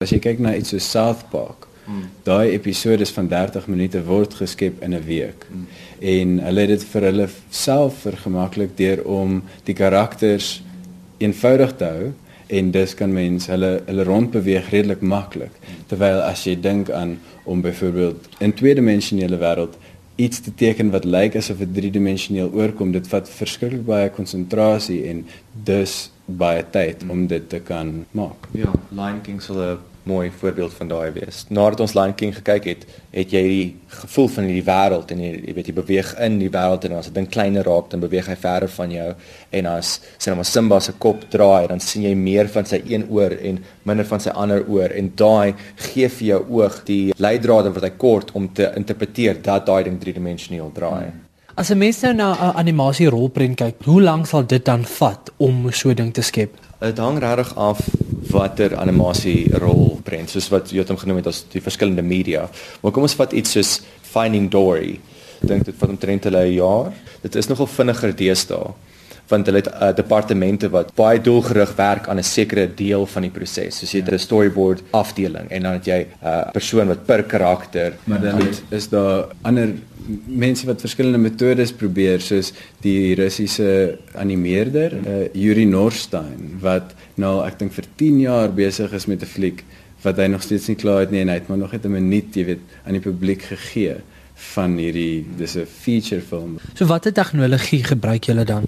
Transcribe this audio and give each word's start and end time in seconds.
As 0.00 0.14
jy 0.14 0.16
kyk 0.24 0.38
na 0.40 0.54
iets 0.56 0.70
soos 0.72 0.86
South 0.88 1.26
Park, 1.28 1.66
mm. 1.84 2.04
daai 2.24 2.54
episode 2.54 3.04
van 3.12 3.26
30 3.28 3.66
minute 3.68 4.00
word 4.06 4.32
geskep 4.38 4.78
in 4.80 4.94
'n 4.96 5.04
week. 5.04 5.44
Mm. 5.50 5.66
En 6.00 6.30
hulle 6.46 6.60
het 6.60 6.70
dit 6.72 6.84
vir 6.92 7.02
hulle 7.08 7.26
self 7.50 7.98
vergemaklik 8.06 8.72
deur 8.78 9.04
om 9.04 9.42
die 9.68 9.74
karakters 9.74 10.62
eenvoudig 11.18 11.76
te 11.76 11.84
hou 11.84 12.08
en 12.48 12.70
dus 12.70 12.94
kan 12.94 13.12
mens 13.12 13.50
hulle 13.52 13.82
hulle 13.90 14.08
rondbeweeg 14.08 14.70
redelik 14.70 15.04
maklik. 15.04 15.52
Terwyl 15.92 16.22
as 16.24 16.46
jy 16.48 16.56
dink 16.56 16.88
aan 16.90 17.18
om 17.44 17.60
byvoorbeeld 17.60 18.40
in 18.40 18.56
tweedimensionele 18.56 19.36
wêreld 19.36 19.76
iets 20.16 20.40
te 20.40 20.54
teken 20.54 20.90
wat 20.96 21.04
lyk 21.04 21.36
asof 21.36 21.60
dit 21.60 21.74
driedimensioneel 21.74 22.48
oorkom, 22.56 22.92
dit 22.92 23.06
vat 23.08 23.28
verskriklik 23.28 23.84
baie 23.84 24.08
konsentrasie 24.08 25.04
en 25.12 25.26
dus 25.52 26.10
baie 26.24 26.64
tyd 26.70 27.04
om 27.08 27.26
dit 27.26 27.48
te 27.48 27.60
kan 27.60 28.06
maak. 28.16 28.48
Ja, 28.56 28.72
Lion 28.90 29.20
King 29.20 29.42
sal 29.42 29.60
'n 29.60 29.89
mooi 30.02 30.30
voorbeeld 30.40 30.72
van 30.74 30.88
daai 30.88 31.10
wees. 31.12 31.44
Nadat 31.48 31.80
ons 31.80 31.94
Lion 31.94 32.14
King 32.14 32.34
gekyk 32.34 32.64
het, 32.64 32.86
het 33.10 33.32
jy 33.34 33.42
die 33.46 33.66
gevoel 34.00 34.28
van 34.34 34.48
hierdie 34.48 34.64
wêreld 34.66 35.12
en 35.14 35.22
jy, 35.24 35.30
jy 35.48 35.54
weet 35.56 35.70
jy 35.70 35.74
beweeg 35.76 36.12
in 36.26 36.38
die 36.40 36.50
wêreld 36.52 36.84
en 36.88 36.96
as 36.98 37.10
dit 37.10 37.18
ding 37.18 37.28
kleiner 37.30 37.66
raak, 37.66 37.90
dan 37.92 38.02
beweeg 38.04 38.28
hy 38.30 38.36
verder 38.40 38.72
van 38.76 38.94
jou 38.94 39.08
en 39.60 39.70
as 39.70 39.94
sien 40.16 40.38
maar 40.38 40.48
Simba 40.48 40.80
se 40.80 40.96
kop 40.98 41.24
draai, 41.32 41.68
dan 41.68 41.82
sien 41.84 42.06
jy 42.08 42.14
meer 42.18 42.50
van 42.52 42.68
sy 42.68 42.82
een 42.88 43.06
oor 43.10 43.34
en 43.36 43.62
minder 43.88 44.08
van 44.08 44.22
sy 44.24 44.34
ander 44.34 44.64
oor 44.68 44.92
en 44.96 45.12
daai 45.16 45.54
gee 45.90 46.08
vir 46.08 46.28
jou 46.34 46.44
oog 46.60 46.82
die 46.88 47.02
leidrade 47.18 47.74
wat 47.74 47.88
hy 47.88 47.94
kort 47.96 48.32
om 48.38 48.48
te 48.54 48.70
interpreteer 48.76 49.42
dat 49.42 49.66
daai 49.66 49.84
ding 49.88 49.98
driedimensioneel 50.00 50.72
draai. 50.76 51.10
Hmm. 51.10 51.26
As 51.60 51.70
'n 51.70 51.78
mens 51.78 52.00
nou 52.00 52.14
na 52.14 52.32
'n 52.32 52.56
animasie 52.56 53.08
rolprent 53.08 53.56
kyk, 53.56 53.84
hoe 53.84 54.02
lank 54.02 54.26
sal 54.26 54.46
dit 54.46 54.64
dan 54.64 54.84
vat 54.84 55.30
om 55.36 55.72
so 55.72 55.90
'n 55.90 55.94
ding 55.94 56.12
te 56.14 56.22
skep? 56.22 56.50
Dit 56.80 56.98
hang 56.98 57.18
regtig 57.18 57.56
af 57.56 57.78
watter 58.30 58.76
animasie 58.76 59.50
rolprent 59.58 60.30
soos 60.30 60.50
wat 60.50 60.70
jy 60.72 60.78
het 60.78 60.88
hom 60.88 61.00
genoem 61.00 61.16
het 61.16 61.26
as 61.26 61.44
die 61.52 61.62
verskillende 61.62 62.02
media. 62.02 62.48
Maar 62.82 62.92
kom 62.92 63.02
ons 63.02 63.18
vat 63.18 63.32
iets 63.32 63.56
soos 63.56 63.80
Finding 64.10 64.50
Dory. 64.50 64.98
Dink 65.40 65.64
dit 65.64 65.74
vat 65.74 65.90
omtrent 65.90 66.24
hulle 66.24 66.44
'n 66.46 66.54
jaar. 66.54 66.92
Dit 67.22 67.36
is 67.36 67.48
nogal 67.48 67.66
vinniger 67.66 68.16
deesdae 68.16 68.74
want 69.30 69.46
hulle 69.46 69.60
het 69.62 69.70
uh, 69.70 69.90
departemente 69.94 70.68
wat 70.74 70.94
baie 70.98 71.20
doelgerig 71.22 71.74
werk 71.78 72.08
aan 72.08 72.18
'n 72.18 72.26
sekere 72.26 72.66
deel 72.74 73.06
van 73.06 73.22
die 73.22 73.30
proses. 73.30 73.78
Soos 73.78 73.92
jy 73.92 74.00
het 74.02 74.12
'n 74.12 74.18
storyboard 74.18 74.82
afdeling 74.90 75.50
en 75.50 75.62
dan 75.62 75.72
het 75.72 75.86
jy 75.86 76.00
'n 76.00 76.26
uh, 76.26 76.50
persoon 76.52 76.86
wat 76.86 77.04
per 77.06 77.22
karakter 77.22 77.92
maar 78.04 78.20
dan 78.20 78.40
het, 78.40 78.62
is 78.68 78.88
daar 78.88 79.26
ander 79.42 79.74
mense 80.26 80.66
wat 80.66 80.82
verskillende 80.84 81.18
metodes 81.18 81.72
probeer 81.72 82.20
soos 82.24 82.52
die 82.84 83.14
Russiese 83.18 83.98
animeerder 84.14 84.96
uh, 85.00 85.18
Yuri 85.34 85.64
Norstein 85.64 86.56
wat 86.62 86.94
nou 87.20 87.40
ek 87.46 87.58
dink 87.58 87.76
vir 87.76 87.88
10 87.96 88.20
jaar 88.26 88.54
besig 88.54 88.92
is 88.92 89.06
met 89.06 89.22
'n 89.22 89.32
fliek 89.34 89.64
wat 90.02 90.16
hy 90.16 90.26
nog 90.32 90.42
steeds 90.42 90.68
nie 90.68 90.76
klaar 90.80 91.00
het 91.04 91.10
nie 91.10 91.20
en 91.20 91.28
hy 91.28 91.34
het 91.40 91.48
maar 91.48 91.58
nog 91.58 91.72
net 91.72 91.84
'n 91.84 91.92
minuut 91.92 92.36
jy 92.36 92.44
weet 92.44 92.64
aan 92.84 92.96
die 92.98 93.06
publiek 93.08 93.42
gegee 93.42 94.00
van 94.54 94.76
hierdie 94.76 95.26
dis 95.36 95.56
'n 95.56 95.66
feature 95.66 96.20
film. 96.20 96.58
So 96.74 96.86
watter 96.86 97.12
tegnologie 97.12 97.84
gebruik 97.84 98.24
julle 98.24 98.44
dan? 98.44 98.64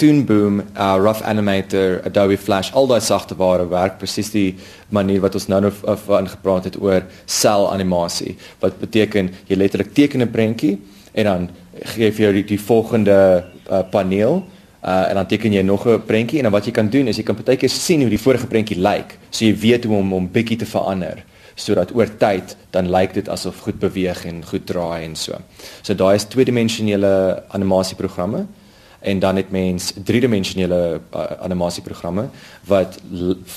Toon 0.00 0.24
Boom, 0.24 0.62
uh, 0.78 0.96
Rough 0.96 1.20
Animator, 1.28 2.00
Adobe 2.06 2.38
Flash, 2.38 2.70
al 2.72 2.86
daai 2.88 3.02
sagte 3.04 3.36
ware 3.36 3.66
werk 3.68 3.98
presies 4.00 4.30
die 4.32 4.54
manier 4.96 5.20
wat 5.20 5.34
ons 5.36 5.44
nou 5.52 5.58
nog 5.66 5.82
van 6.06 6.28
gepraat 6.30 6.70
het 6.70 6.78
oor 6.80 7.04
sel 7.28 7.66
animasie. 7.68 8.32
Wat 8.62 8.78
beteken 8.80 9.28
jy 9.50 9.58
letterlik 9.60 9.92
teken 9.92 10.22
'n 10.24 10.30
prentjie 10.32 10.78
en 11.12 11.24
dan 11.24 11.48
gee 11.92 12.06
jy 12.06 12.12
vir 12.12 12.24
jou 12.24 12.32
die, 12.32 12.44
die 12.44 12.60
volgende 12.60 13.44
uh, 13.68 13.82
paneel 13.90 14.40
uh, 14.84 15.10
en 15.10 15.14
dan 15.20 15.26
teken 15.26 15.52
jy 15.52 15.62
nog 15.62 15.84
'n 15.86 16.00
prentjie 16.06 16.38
en 16.38 16.48
dan 16.48 16.52
wat 16.52 16.64
jy 16.64 16.72
kan 16.72 16.88
doen 16.88 17.08
is 17.08 17.16
jy 17.16 17.22
kan 17.22 17.36
partykeer 17.36 17.68
sien 17.68 18.00
hoe 18.00 18.08
die 18.08 18.24
vorige 18.24 18.46
prentjie 18.46 18.80
lyk. 18.80 19.18
So 19.30 19.44
jy 19.44 19.52
weet 19.52 19.84
hoe 19.84 19.96
om 19.96 20.12
hom 20.12 20.30
bietjie 20.32 20.56
te 20.56 20.66
verander 20.66 21.24
sodat 21.56 21.92
oor 21.94 22.08
tyd 22.16 22.56
dan 22.70 22.88
lyk 22.88 23.12
dit 23.12 23.28
asof 23.28 23.60
goed 23.60 23.78
beweeg 23.78 24.24
en 24.24 24.44
goed 24.44 24.66
draai 24.66 25.04
en 25.04 25.16
so. 25.16 25.36
So 25.82 25.94
daai 25.94 26.14
is 26.14 26.24
tweedimensionele 26.24 27.42
animasieprogramme 27.52 28.46
en 29.00 29.18
dan 29.18 29.36
het 29.36 29.50
mens 29.50 29.92
driedimensionele 30.04 31.00
uh, 31.00 31.24
animasieprogramme 31.40 32.28
wat 32.68 32.98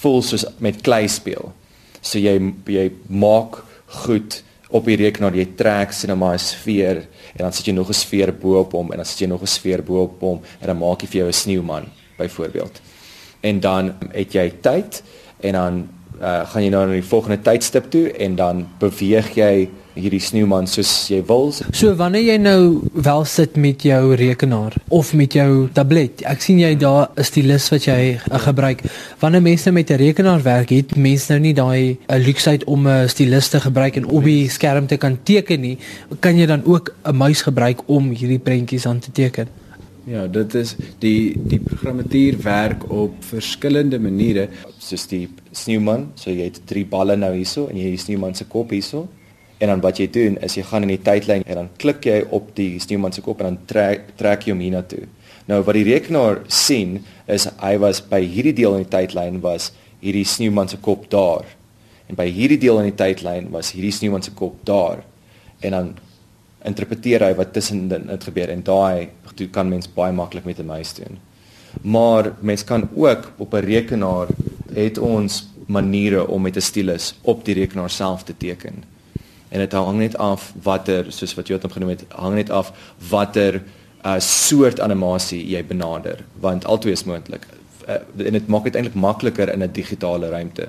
voel 0.00 0.22
soos 0.22 0.44
met 0.58 0.80
klei 0.80 1.08
speel. 1.08 1.52
So 2.00 2.18
jy 2.18 2.34
jy 2.66 2.90
maak 3.06 3.62
goed 4.04 4.42
op 4.68 4.84
die 4.84 4.98
rekenaar 5.00 5.36
jy 5.36 5.46
trek 5.56 5.92
sien 5.92 6.12
maar 6.18 6.34
'n 6.34 6.38
sfeer 6.38 6.96
en 7.34 7.44
dan 7.44 7.52
sit 7.52 7.66
jy 7.66 7.72
nog 7.72 7.88
'n 7.88 7.94
sfeer 7.94 8.32
bo 8.32 8.58
op 8.60 8.72
hom 8.72 8.90
en 8.92 8.96
dan 8.96 9.06
sit 9.06 9.20
jy 9.20 9.26
nog 9.26 9.42
'n 9.42 9.46
sfeer 9.46 9.82
bo 9.82 10.02
op 10.02 10.20
hom 10.20 10.40
en 10.60 10.66
dan 10.66 10.78
maak 10.78 11.02
jy 11.02 11.08
vir 11.08 11.20
jou 11.20 11.28
'n 11.28 11.32
sneeuman 11.32 11.84
byvoorbeeld. 12.18 12.80
En 13.40 13.60
dan 13.60 13.94
het 14.12 14.32
jy 14.32 14.52
tyd 14.60 15.02
en 15.40 15.52
dan 15.52 15.88
uh, 16.20 16.46
gaan 16.50 16.62
jy 16.62 16.70
nou 16.70 16.86
na 16.86 16.96
die 16.98 17.10
volgende 17.10 17.38
tydstip 17.42 17.90
toe 17.90 18.08
en 18.12 18.36
dan 18.38 18.66
beweeg 18.80 19.34
jy 19.36 19.68
hierdie 19.98 20.20
sneeuman 20.22 20.68
soos 20.70 20.90
jy 21.10 21.18
wil. 21.26 21.50
So 21.74 21.94
wanneer 21.98 22.22
jy 22.22 22.36
nou 22.38 22.88
wel 22.94 23.24
sit 23.28 23.56
met 23.58 23.82
jou 23.82 24.14
rekenaar 24.18 24.76
of 24.94 25.10
met 25.18 25.34
jou 25.34 25.66
tablet, 25.74 26.22
ek 26.30 26.42
sien 26.44 26.60
jy 26.62 26.74
daar 26.78 27.10
'n 27.16 27.24
stylus 27.24 27.68
wat 27.70 27.88
jy 27.90 28.18
uh, 28.18 28.38
gebruik. 28.38 28.82
Wanneer 29.20 29.42
mense 29.42 29.70
met 29.70 29.90
'n 29.90 29.98
rekenaar 29.98 30.42
werk, 30.42 30.70
het 30.70 30.96
mense 30.96 31.32
nou 31.32 31.40
nie 31.40 31.54
daai 31.54 31.98
uh, 32.06 32.16
luksheid 32.16 32.64
om 32.64 32.86
'n 32.86 33.04
uh, 33.04 33.08
stylus 33.08 33.48
te 33.48 33.60
gebruik 33.60 33.96
en 33.96 34.06
op 34.06 34.24
die 34.24 34.48
skerm 34.48 34.86
te 34.86 34.96
kan 34.96 35.18
teken 35.22 35.60
nie. 35.60 35.78
Kan 36.20 36.38
jy 36.38 36.46
dan 36.46 36.62
ook 36.64 36.94
'n 37.04 37.16
muis 37.16 37.42
gebruik 37.42 37.82
om 37.86 38.10
hierdie 38.10 38.38
prentjies 38.38 38.86
aan 38.86 38.98
te 38.98 39.12
teken? 39.12 39.48
Ja, 40.08 40.24
dit 40.26 40.54
is 40.56 40.74
die 41.02 41.36
die 41.36 41.60
programmatuur 41.60 42.38
werk 42.42 42.86
op 42.88 43.18
verskillende 43.28 43.98
maniere 44.00 44.48
soos 44.80 45.04
die 45.10 45.26
sneeuman, 45.52 46.08
so 46.16 46.32
jy 46.32 46.48
het 46.48 46.62
drie 46.70 46.86
balle 46.88 47.18
nou 47.18 47.34
hierso 47.34 47.66
en 47.68 47.76
jy 47.76 47.90
het 47.90 47.98
die 47.98 48.04
sneeuman 48.06 48.36
se 48.38 48.48
kop 48.48 48.72
hierso 48.72 49.04
En 49.58 49.68
dan 49.72 49.80
wat 49.82 49.98
jy 49.98 50.06
doen 50.14 50.36
is 50.46 50.54
jy 50.54 50.62
gaan 50.68 50.84
in 50.86 50.92
die 50.92 51.02
tydlyn 51.02 51.42
en 51.42 51.58
dan 51.58 51.68
klik 51.82 52.06
jy 52.06 52.18
op 52.34 52.52
die 52.54 52.78
sneeuman 52.82 53.14
se 53.14 53.24
kop 53.26 53.40
en 53.42 53.50
dan 53.50 53.60
trek 53.70 54.12
trek 54.20 54.46
jy 54.46 54.54
hom 54.54 54.62
hiernatoe. 54.62 55.08
Nou 55.50 55.62
wat 55.66 55.74
die 55.74 55.86
rekenaar 55.88 56.44
sien 56.46 57.00
is 57.26 57.48
hy 57.58 57.74
was 57.82 58.00
by 58.06 58.20
hierdie 58.22 58.54
deel 58.54 58.78
in 58.78 58.86
die 58.86 58.92
tydlyn 58.92 59.40
was 59.42 59.72
hierdie 60.04 60.26
sneeuman 60.28 60.70
se 60.70 60.78
kop 60.82 61.08
daar. 61.10 61.48
En 62.06 62.18
by 62.18 62.28
hierdie 62.30 62.60
deel 62.62 62.78
in 62.84 62.92
die 62.92 62.98
tydlyn 63.00 63.50
was 63.54 63.72
hierdie 63.74 63.94
sneeuman 63.96 64.22
se 64.22 64.34
kop 64.38 64.62
daar. 64.68 65.02
En 65.66 65.74
dan 65.74 65.90
interpreteer 66.68 67.24
hy 67.26 67.32
wat 67.38 67.52
tussen 67.56 67.88
dit 67.88 68.28
gebeur 68.28 68.52
en 68.52 68.62
daai 68.62 69.08
kan 69.54 69.68
mens 69.68 69.88
baie 69.94 70.12
maklik 70.12 70.44
met 70.44 70.58
'n 70.58 70.66
muis 70.66 70.94
doen. 70.94 71.18
Maar 71.82 72.32
mens 72.40 72.64
kan 72.64 72.88
ook 72.94 73.32
op 73.38 73.54
'n 73.54 73.64
rekenaar 73.64 74.26
het 74.74 74.98
ons 74.98 75.48
maniere 75.66 76.28
om 76.28 76.42
met 76.42 76.56
'n 76.56 76.60
stylus 76.60 77.14
op 77.22 77.44
die 77.44 77.54
rekenaar 77.54 77.90
self 77.90 78.22
te 78.22 78.36
teken. 78.36 78.84
En 79.48 79.58
dit 79.58 79.72
hang 79.72 79.98
net 79.98 80.16
af 80.16 80.52
watter 80.62 81.12
soos 81.12 81.34
wat 81.34 81.46
Jotam 81.48 81.70
genoem 81.70 81.88
het 81.88 82.04
hang 82.08 82.34
net 82.34 82.50
af 82.50 82.72
watter 83.10 83.62
uh, 84.04 84.18
soort 84.18 84.80
animasie 84.80 85.40
jy 85.50 85.62
benader 85.66 86.24
want 86.40 86.66
albei 86.66 86.92
is 86.94 87.04
moontlik 87.08 87.46
uh, 87.88 88.26
en 88.26 88.36
dit 88.36 88.50
maak 88.52 88.68
dit 88.68 88.76
eintlik 88.78 88.98
makliker 88.98 89.52
in 89.52 89.62
'n 89.62 89.72
digitale 89.72 90.28
ruimte 90.28 90.68